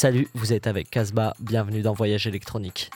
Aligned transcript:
Salut, 0.00 0.28
vous 0.32 0.52
êtes 0.52 0.68
avec 0.68 0.90
Casbah, 0.90 1.34
bienvenue 1.40 1.82
dans 1.82 1.92
Voyage 1.92 2.28
électronique. 2.28 2.88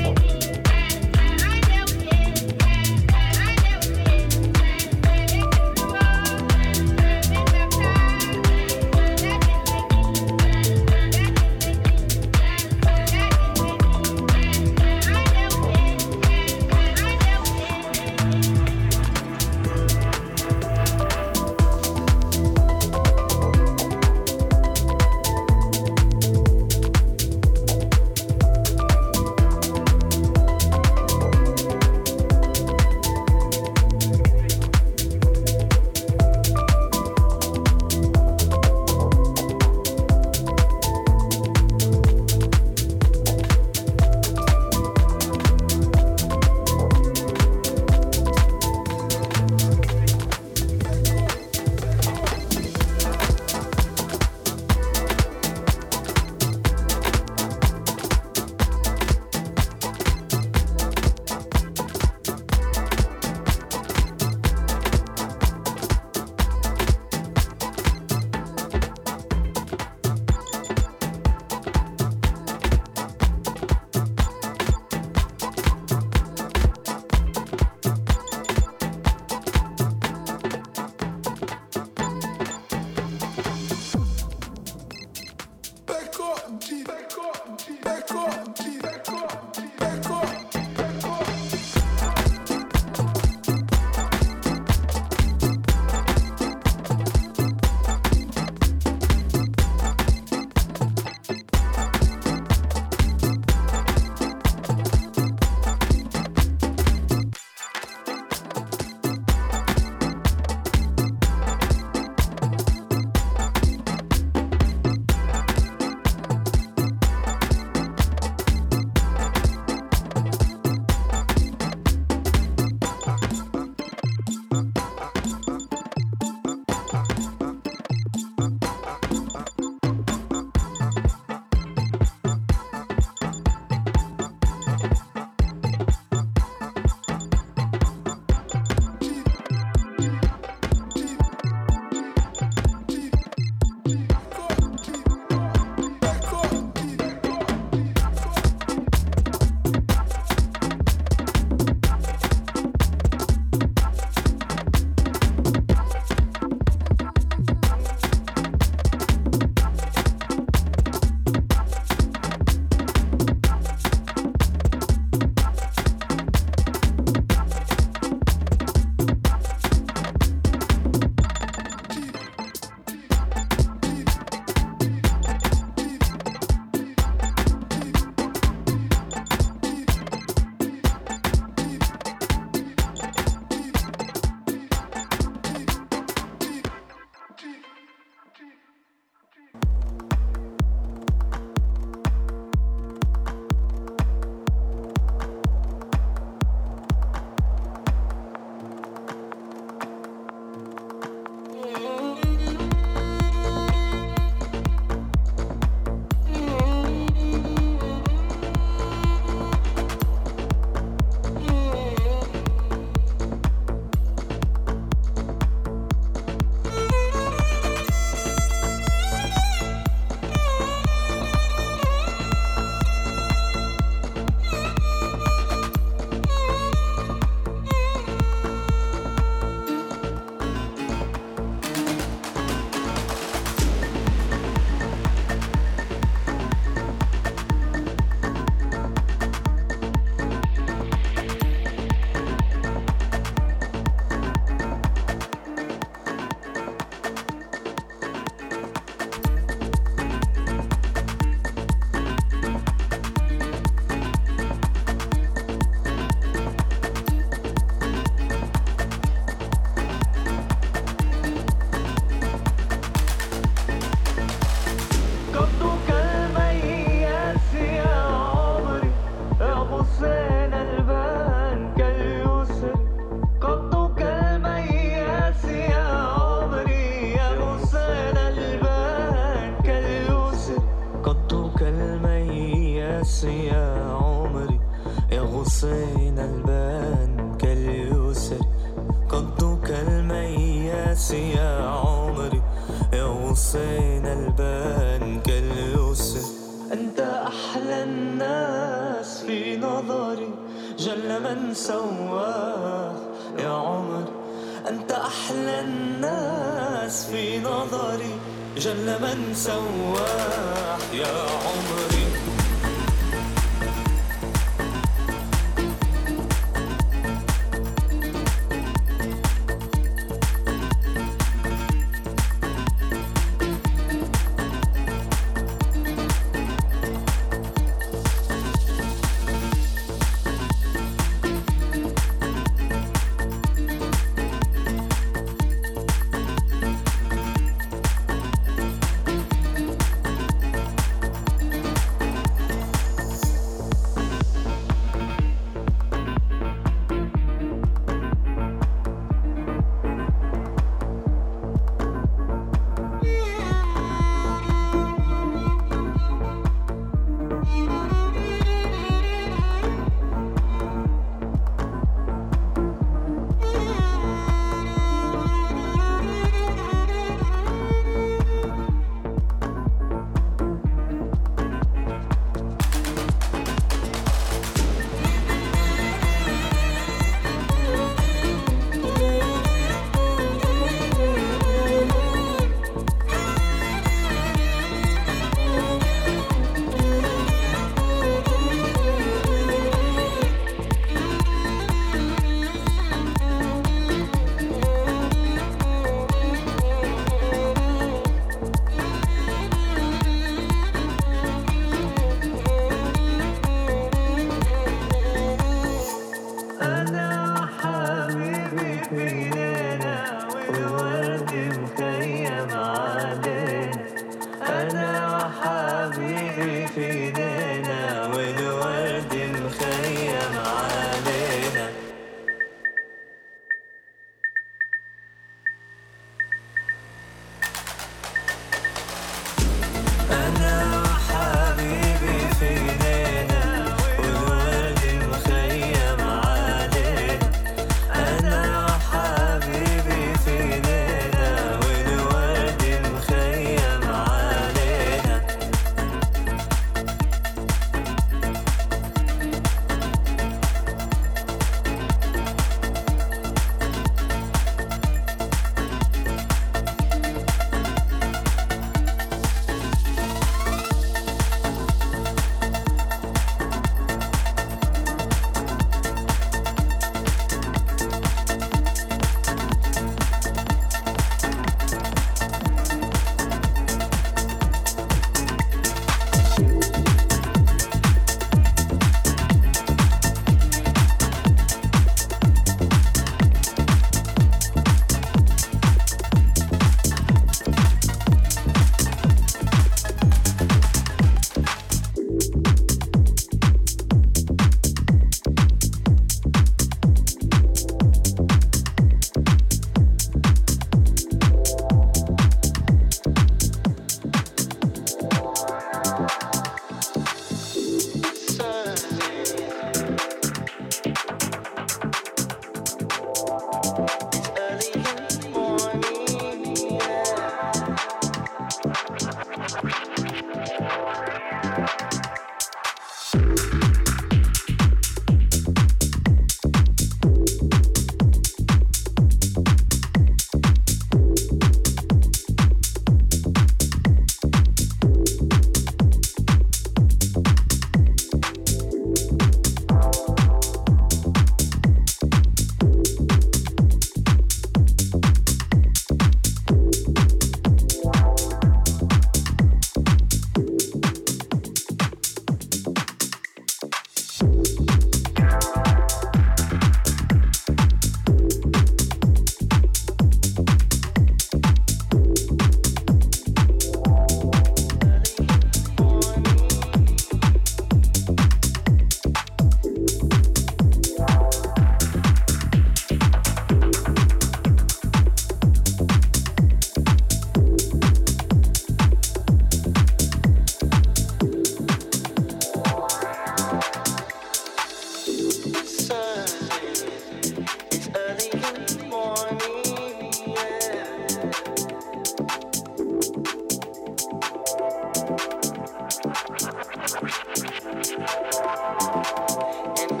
and 599.03 600.00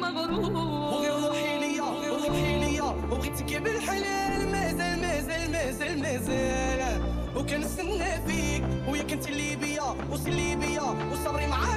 مغرور. 0.00 0.52
وروحي 0.92 1.58
ليا 1.58 1.82
وروحي 1.82 2.58
ليا. 2.60 2.82
وبغيتك 2.82 3.62
بالحلال 3.62 4.52
مازال 4.52 5.00
مازال 5.00 5.52
مازال 5.52 6.02
مازال. 6.02 7.00
وكنستنى 7.36 8.26
فيك 8.26 8.64
وياك 8.88 9.12
انت 9.12 9.28
اللي 9.28 9.56
بيا 9.56 9.82
وصبري 10.12 11.46
معاك 11.46 11.69